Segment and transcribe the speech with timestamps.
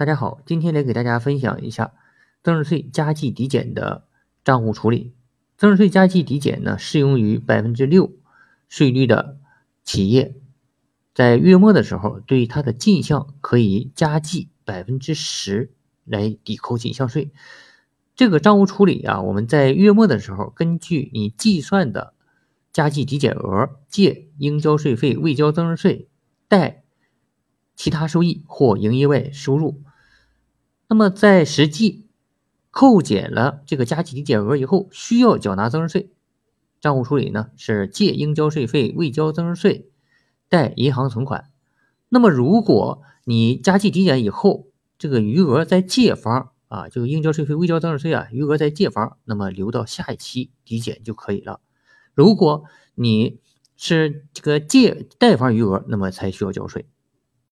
[0.00, 1.92] 大家好，今天来给大家分享一下
[2.42, 4.04] 增值税加计抵减的
[4.42, 5.12] 账户处理。
[5.58, 8.10] 增值税加计抵减呢，适用于百分之六
[8.66, 9.36] 税率的
[9.84, 10.36] 企业，
[11.12, 15.74] 在月末的时候，对它的进项可以加计百分之十
[16.06, 17.30] 来抵扣进项税。
[18.16, 22.14] 这个账户处理啊，我们在月末的时候，根据你计算的
[22.72, 26.08] 加计抵减额，借应交税费未交增值税，
[26.48, 26.84] 贷
[27.76, 29.82] 其他收益或营业外收入。
[30.90, 32.08] 那么在实际
[32.72, 36.10] 扣减了这个加计抵减额以后，需要缴纳增值税。
[36.80, 39.88] 账户处理呢是借应交税费未交增值税，
[40.48, 41.48] 贷银行存款。
[42.08, 44.66] 那么如果你加计抵减以后，
[44.98, 51.60] 这个余额在借方啊，这个应交税费未交增值税啊，余额在借方，那么留到下一期抵减就可以了。
[52.14, 52.64] 如果
[52.96, 53.38] 你
[53.76, 56.86] 是这个借贷方余额，那么才需要交税。